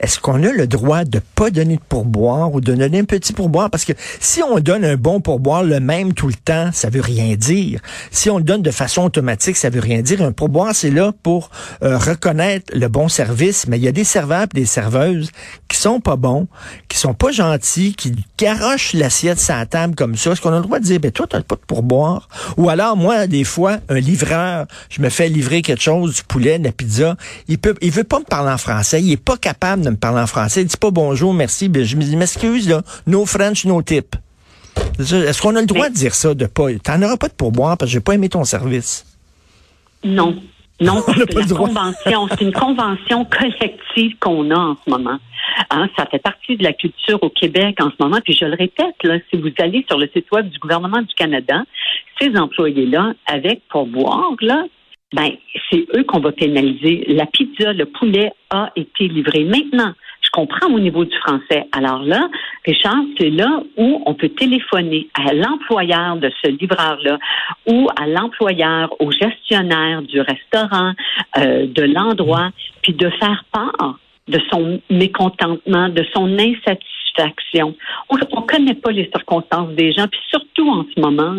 est-ce 0.03 0.19
qu'on 0.19 0.43
a 0.43 0.51
le 0.51 0.67
droit 0.67 1.05
de 1.05 1.21
pas 1.37 1.51
donner 1.51 1.77
de 1.77 1.83
pourboire 1.89 2.53
ou 2.53 2.61
de 2.61 2.75
donner 2.75 2.99
un 2.99 3.05
petit 3.05 3.33
pourboire? 3.33 3.71
Parce 3.71 3.85
que 3.85 3.93
si 4.19 4.43
on 4.43 4.59
donne 4.59 4.85
un 4.85 4.97
bon 4.97 5.21
pourboire 5.21 5.63
le 5.63 5.79
même 5.79 6.13
tout 6.13 6.27
le 6.27 6.35
temps, 6.35 6.71
ça 6.73 6.91
veut 6.91 7.01
rien 7.01 7.37
dire. 7.37 7.81
Si 8.11 8.29
on 8.29 8.39
le 8.39 8.43
donne 8.43 8.63
de 8.63 8.73
façon 8.73 9.05
automatique, 9.05 9.57
ça 9.57 9.71
veut 9.71 9.81
rien 9.81 10.03
dire. 10.03 10.21
Un 10.23 10.33
pourboire, 10.33 10.75
c'est 10.75 10.91
là 10.91 11.13
pour 11.23 11.51
euh, 11.85 11.97
reconnaître 11.99 12.73
le 12.75 12.89
bon 12.89 13.09
service, 13.09 13.69
mais 13.69 13.79
il 13.79 13.85
y 13.85 13.89
a 13.89 13.93
des 13.93 14.03
serveurs 14.03 14.47
et 14.53 14.59
des 14.59 14.67
serveuses 14.67 15.31
qui 15.69 15.79
sont 15.79 16.01
pas 16.01 16.17
bons, 16.17 16.49
qui 16.89 16.99
sont 16.99 17.15
pas 17.15 17.31
gentils, 17.31 17.95
qui 17.95 18.13
garochent 18.37 18.95
l'assiette 18.95 19.39
sur 19.39 19.55
la 19.55 19.67
table 19.67 19.95
comme 19.95 20.17
ça. 20.17 20.33
Est-ce 20.33 20.41
qu'on 20.41 20.53
a 20.53 20.57
le 20.57 20.63
droit 20.63 20.81
de 20.81 20.85
dire, 20.85 20.99
ben 20.99 21.13
toi, 21.13 21.29
t'as 21.31 21.43
pas 21.43 21.55
de 21.55 21.61
pourboire? 21.61 22.29
Ou 22.57 22.69
alors, 22.69 22.97
moi, 22.97 23.29
des 23.29 23.45
fois, 23.45 23.79
un 23.89 24.01
livreur, 24.01 24.67
je 24.91 25.01
me 25.01 25.11
fais 25.11 25.29
livrer 25.29 25.63
quelque 25.63 25.83
chose, 25.83 26.17
du 26.17 26.23
poulet, 26.25 26.59
de 26.59 26.65
la 26.65 26.73
pizza, 26.73 27.17
il 27.47 27.59
peut, 27.59 27.77
il 27.81 27.93
veut 27.93 28.03
pas 28.03 28.19
me 28.19 28.25
parler 28.25 28.51
en 28.51 28.59
français, 28.59 29.01
il 29.01 29.13
est 29.13 29.17
pas 29.17 29.37
capable 29.37 29.83
de 29.83 29.92
me 29.93 29.99
parler 29.99 30.21
en 30.21 30.27
français. 30.27 30.63
Il 30.63 30.67
dit 30.67 30.77
pas 30.77 30.91
bonjour, 30.91 31.33
merci. 31.35 31.69
Ben, 31.69 31.85
je 31.85 31.97
me 31.97 32.03
dis, 32.03 32.17
m'excuse, 32.17 32.69
là. 32.69 32.83
No 33.07 33.25
French, 33.27 33.65
no 33.65 33.83
tip. 33.83 34.17
Est-ce 34.99 35.41
qu'on 35.41 35.57
a 35.57 35.61
le 35.61 35.67
droit 35.67 35.89
de 35.89 35.95
dire 35.95 36.15
ça, 36.15 36.35
de 36.35 36.47
pas? 36.47 36.73
T'en 36.83 37.01
auras 37.03 37.17
pas 37.17 37.29
de 37.29 37.35
pourboire 37.35 37.77
parce 37.77 37.91
que 37.91 37.95
j'ai 37.95 38.01
pas 38.01 38.15
aimé 38.15 38.29
ton 38.29 38.45
service? 38.45 39.07
Non. 40.05 40.37
Non, 40.81 41.03
c'est 41.15 41.41
une 41.41 41.55
convention. 41.55 42.29
C'est 42.29 42.41
une 42.41 42.53
convention 42.53 43.25
collective 43.25 44.17
qu'on 44.19 44.51
a 44.51 44.57
en 44.57 44.77
ce 44.85 44.91
moment. 44.91 45.19
Hein, 45.71 45.89
ça 45.97 46.07
fait 46.07 46.19
partie 46.19 46.57
de 46.57 46.65
la 46.65 46.73
culture 46.73 47.23
au 47.23 47.31
Québec 47.31 47.77
en 47.81 47.91
ce 47.91 47.97
moment. 48.01 48.19
Puis 48.25 48.35
je 48.35 48.45
le 48.45 48.57
répète, 48.57 48.97
là, 49.05 49.19
si 49.31 49.41
vous 49.41 49.51
allez 49.59 49.85
sur 49.89 49.99
le 49.99 50.09
site 50.13 50.31
web 50.33 50.49
du 50.49 50.59
gouvernement 50.59 51.03
du 51.03 51.15
Canada, 51.15 51.63
ces 52.21 52.37
employés-là, 52.37 53.13
avec 53.27 53.63
pourboire, 53.69 54.33
là, 54.41 54.65
ben, 55.13 55.31
c'est 55.71 55.87
eux 55.95 56.05
qu'on 56.05 56.21
va 56.21 56.33
pénaliser. 56.33 57.05
La 57.09 57.27
pizza, 57.27 57.73
le 57.73 57.87
poulet 57.87 58.33
a 58.51 58.71
été 58.77 59.09
livré. 59.09 59.45
Maintenant, 59.45 59.93
je 60.23 60.31
comprends 60.31 60.69
au 60.73 60.79
niveau 60.79 61.05
du 61.05 61.17
français. 61.19 61.67
Alors 61.73 62.03
là, 62.03 62.29
Richard, 62.65 63.03
c'est 63.19 63.31
là 63.31 63.63
où 63.77 64.03
on 64.07 64.15
peut 64.15 64.31
téléphoner 64.31 65.09
à 65.15 65.35
l'employeur 65.35 66.17
de 66.17 66.31
ce 66.43 66.51
livreur-là 66.51 67.19
ou 67.67 67.89
à 68.01 68.07
l'employeur, 68.07 68.95
au 69.01 69.11
gestionnaire 69.11 70.03
du 70.03 70.21
restaurant, 70.21 70.93
euh, 71.39 71.67
de 71.67 71.83
l'endroit, 71.83 72.51
puis 72.83 72.95
de 72.95 73.11
faire 73.11 73.45
part 73.53 73.99
de 74.29 74.41
son 74.51 74.81
mécontentement, 74.89 75.89
de 75.89 76.05
son 76.15 76.39
insatisfaction 76.39 77.02
on 78.09 78.17
ne 78.17 78.47
connaît 78.47 78.75
pas 78.75 78.91
les 78.91 79.09
circonstances 79.15 79.71
des 79.75 79.93
gens, 79.93 80.07
puis 80.09 80.21
surtout 80.29 80.69
en 80.69 80.85
ce 80.95 81.01
moment, 81.01 81.35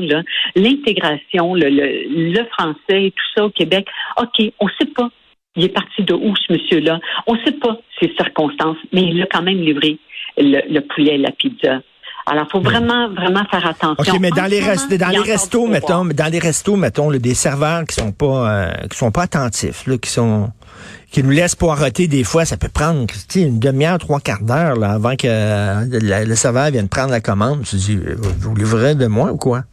l'intégration, 0.56 1.56
le, 1.56 1.70
le, 1.70 2.46
français 2.46 3.06
et 3.06 3.12
tout 3.12 3.26
ça 3.36 3.46
au 3.46 3.50
Québec, 3.50 3.88
OK, 4.18 4.52
on 4.60 4.66
ne 4.66 4.72
sait 4.80 4.92
pas. 4.94 5.10
Il 5.56 5.66
est 5.66 5.70
parti 5.70 6.04
de 6.04 6.14
où, 6.14 6.36
ce 6.36 6.52
monsieur-là? 6.52 7.00
On 7.28 7.36
ne 7.36 7.44
sait 7.44 7.52
pas 7.52 7.80
ses 8.00 8.12
circonstances, 8.16 8.78
mais 8.92 9.04
il 9.04 9.22
a 9.22 9.28
quand 9.28 9.44
même 9.44 9.60
livré 9.60 10.00
le, 10.38 10.80
poulet 10.80 11.16
et 11.16 11.18
la 11.20 11.32
pizza. 11.32 11.82
Alors, 12.26 12.46
il 12.48 12.52
faut 12.52 12.62
vraiment, 12.62 13.10
vraiment 13.10 13.44
faire 13.52 13.66
attention. 13.68 13.96
OK, 13.98 14.20
mais 14.20 14.30
dans 14.30 14.46
les, 14.46 14.62
dans 14.98 15.10
les 15.10 15.20
restos, 15.20 15.68
mettons, 15.68 16.06
dans 16.06 16.32
les 16.32 16.40
restos, 16.40 16.78
mettons, 16.78 17.12
des 17.12 17.34
serveurs 17.34 17.84
qui 17.86 17.96
sont 17.96 18.12
pas, 18.12 18.50
euh, 18.50 18.72
qui 18.90 18.98
sont 18.98 19.12
pas 19.12 19.24
attentifs, 19.24 19.86
là, 19.88 19.98
qui 19.98 20.10
sont, 20.10 20.50
qui 21.12 21.22
nous 21.22 21.32
laisse 21.32 21.56
poireauter 21.56 22.08
des 22.08 22.24
fois. 22.24 22.46
Ça 22.46 22.56
peut 22.56 22.70
prendre 22.74 23.08
une 23.36 23.60
demi-heure, 23.60 23.98
trois 24.00 24.22
quarts 24.22 24.44
d'heure 24.44 24.76
là, 24.78 24.92
avant 24.92 25.16
que 25.16 25.28
euh, 25.28 26.26
le, 26.26 26.36
serveur 26.36 26.72
vienne 26.72 26.88
prendre 26.88 27.12
la 27.12 27.22
commande. 27.22 27.64
Tu 27.64 27.76
dis, 27.76 27.98
vous, 27.98 28.34
vous 28.40 28.56
livrez 28.56 28.96
de 28.96 29.08
moi 29.08 29.32
ou 29.32 29.38
quoi? 29.38 29.64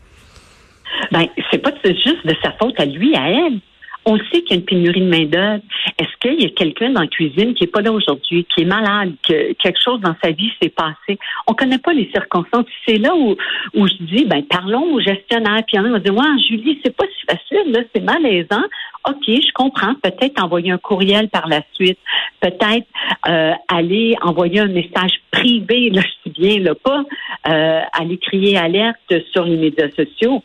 Ben, 1.13 1.27
c'est 1.51 1.59
pas 1.59 1.71
juste 1.85 2.27
de 2.27 2.35
sa 2.43 2.53
faute 2.53 2.79
à 2.79 2.85
lui, 2.85 3.15
à 3.17 3.29
elle. 3.31 3.61
On 4.07 4.17
sait 4.17 4.43
qu'il 4.43 4.51
y 4.51 4.53
a 4.53 4.57
une 4.57 4.65
pénurie 4.65 5.01
de 5.01 5.09
main-d'œuvre. 5.09 5.63
Est-ce 5.99 6.17
qu'il 6.21 6.43
y 6.43 6.47
a 6.47 6.51
quelqu'un 6.51 6.91
dans 6.91 7.03
la 7.03 7.07
cuisine 7.07 7.55
qui 7.55 7.65
est 7.65 7.73
pas 7.73 7.83
là 7.83 7.93
aujourd'hui, 7.93 8.47
qui 8.55 8.63
est 8.63 8.67
malade, 8.67 9.13
que 9.23 9.53
quelque 9.55 9.79
chose 9.83 10.01
dans 10.01 10.15
sa 10.23 10.31
vie 10.31 10.51
s'est 10.61 10.71
passé? 10.71 11.19
On 11.47 11.55
connaît 11.55 11.79
pas 11.79 11.93
les 11.93 12.11
circonstances. 12.11 12.67
C'est 12.87 12.99
là 12.99 13.15
où, 13.15 13.37
où 13.75 13.87
je 13.87 13.95
dis, 14.05 14.25
ben, 14.25 14.43
parlons 14.45 14.95
au 14.95 15.01
gestionnaire. 15.01 15.63
Puis 15.67 15.77
il 15.77 15.77
y 15.77 15.81
en 15.81 15.95
a 15.95 16.01
Julie, 16.49 16.81
c'est 16.85 16.97
pas 16.97 17.05
si 17.07 17.27
facile, 17.27 17.73
là, 17.73 17.81
c'est 17.95 18.03
malaisant. 18.03 18.65
OK, 19.09 19.25
je 19.27 19.53
comprends. 19.55 19.95
Peut-être 20.03 20.43
envoyer 20.43 20.71
un 20.73 20.79
courriel 20.79 21.29
par 21.29 21.49
la 21.49 21.63
suite. 21.75 21.99
Peut-être 22.41 22.87
euh, 23.29 23.53
aller 23.69 24.17
envoyer 24.23 24.61
un 24.61 24.69
message 24.69 25.13
privé, 25.31 25.91
là, 25.91 26.03
je 26.03 26.31
dis 26.31 26.41
bien, 26.41 26.59
là, 26.61 26.75
pas 26.75 27.05
euh, 27.49 27.81
aller 27.93 28.19
crier 28.19 28.57
alerte 28.57 29.13
sur 29.33 29.45
les 29.45 29.57
médias 29.57 29.91
sociaux. 29.91 30.43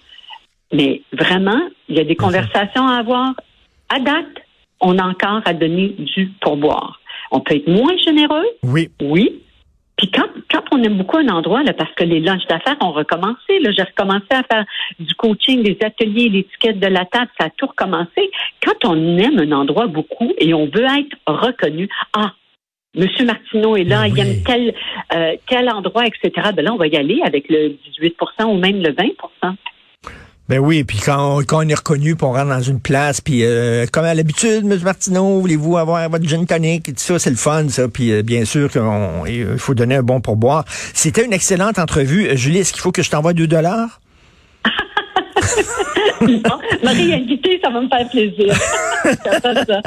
Mais 0.74 1.01
vraiment, 1.12 1.62
il 1.89 1.95
y 1.95 2.00
a 2.00 2.03
des 2.03 2.15
conversations 2.15 2.88
à 2.88 2.95
avoir. 2.95 3.34
À 3.89 4.00
date, 4.00 4.25
on 4.81 4.98
a 4.98 5.03
encore 5.03 5.41
à 5.45 5.53
donner 5.53 5.89
du 5.89 6.31
pourboire. 6.41 7.00
On 7.31 7.39
peut 7.39 7.55
être 7.55 7.67
moins 7.67 7.95
généreux. 7.98 8.45
Oui. 8.63 8.89
Oui. 9.01 9.41
Puis 9.98 10.12
quand, 10.12 10.27
quand 10.51 10.63
on 10.72 10.84
aime 10.84 10.98
beaucoup 10.98 11.17
un 11.17 11.29
endroit, 11.29 11.63
là, 11.63 11.72
parce 11.72 11.93
que 11.93 12.03
les 12.03 12.19
lunchs 12.19 12.45
d'affaires 12.50 12.75
ont 12.81 12.91
recommencé, 12.91 13.60
là, 13.62 13.72
j'ai 13.72 13.84
recommencé 13.84 14.27
à 14.31 14.43
faire 14.43 14.65
du 15.00 15.13
coaching, 15.15 15.63
des 15.63 15.77
ateliers, 15.81 16.27
l'étiquette 16.27 16.79
de 16.79 16.88
la 16.88 17.05
table, 17.05 17.29
ça 17.39 17.45
a 17.45 17.50
tout 17.51 17.67
recommencé. 17.67 18.29
Quand 18.62 18.84
on 18.84 19.17
aime 19.17 19.39
un 19.39 19.51
endroit 19.53 19.88
beaucoup 19.88 20.34
et 20.38 20.53
on 20.53 20.65
veut 20.65 20.84
être 20.84 21.15
reconnu, 21.25 21.88
ah, 22.13 22.34
Monsieur 22.95 23.25
Martineau 23.25 23.75
est 23.75 23.84
là, 23.84 24.03
Ben 24.03 24.13
il 24.15 24.19
aime 24.19 24.43
tel, 24.43 24.74
euh, 25.13 25.36
tel 25.48 25.69
endroit, 25.69 26.05
etc. 26.07 26.50
Ben 26.55 26.63
là, 26.63 26.74
on 26.74 26.77
va 26.77 26.88
y 26.88 26.95
aller 26.95 27.19
avec 27.24 27.50
le 27.50 27.77
18% 28.00 28.45
ou 28.45 28.57
même 28.57 28.81
le 28.81 28.93
20 28.93 29.03
Ben 30.47 30.59
oui, 30.59 30.83
puis 30.83 30.99
quand 31.03 31.39
quand 31.47 31.65
on 31.65 31.67
est 31.67 31.73
reconnu, 31.75 32.15
puis 32.15 32.25
on 32.25 32.31
rentre 32.33 32.49
dans 32.49 32.61
une 32.61 32.79
place, 32.79 33.19
puis 33.19 33.43
euh, 33.43 33.87
comme 33.91 34.05
à 34.05 34.13
l'habitude, 34.13 34.63
M. 34.71 34.79
Martineau, 34.83 35.39
voulez-vous 35.39 35.77
avoir 35.77 36.07
votre 36.07 36.23
gin 36.23 36.45
tonic? 36.45 36.87
Et 36.87 36.93
tout 36.93 36.99
ça, 36.99 37.17
c'est 37.17 37.31
le 37.31 37.35
fun, 37.35 37.67
ça. 37.69 37.87
Puis 37.87 38.11
euh, 38.11 38.21
bien 38.21 38.45
sûr 38.45 38.69
qu'il 38.71 39.57
faut 39.57 39.73
donner 39.73 39.95
un 39.95 40.03
bon 40.03 40.21
pourboire. 40.21 40.63
C'était 40.93 41.25
une 41.25 41.33
excellente 41.33 41.79
entrevue. 41.79 42.27
Euh, 42.27 42.35
Julie, 42.35 42.59
est-ce 42.59 42.73
qu'il 42.73 42.81
faut 42.81 42.91
que 42.91 43.01
je 43.01 43.09
t'envoie 43.09 43.33
2 43.33 43.47
dollars? 43.47 43.99
Bon, 46.21 46.57
ma 46.83 46.91
réalité, 46.91 47.59
ça 47.63 47.69
va 47.69 47.81
me 47.81 47.89
faire 47.89 48.09
plaisir. 48.09 48.55
Ça. 49.05 49.81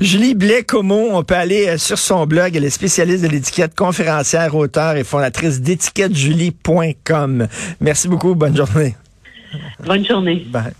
Julie 0.00 0.34
Blais-Comeau, 0.34 1.08
on 1.12 1.22
peut 1.24 1.34
aller 1.34 1.68
euh, 1.68 1.76
sur 1.76 1.98
son 1.98 2.24
blog. 2.26 2.56
Elle 2.56 2.64
est 2.64 2.70
spécialiste 2.70 3.24
de 3.24 3.28
l'étiquette, 3.28 3.74
conférencière, 3.74 4.54
auteur 4.54 4.96
et 4.96 5.04
fondatrice 5.04 5.60
d'étiquettejulie.com. 5.60 7.48
Merci 7.80 8.08
beaucoup. 8.08 8.34
Bonne 8.34 8.56
journée. 8.56 8.94
Bonne 9.84 10.04
journée. 10.04 10.44
Bye. 10.46 10.74